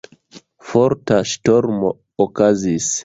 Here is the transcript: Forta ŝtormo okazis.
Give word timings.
Forta 0.69 1.19
ŝtormo 1.33 1.93
okazis. 2.27 2.91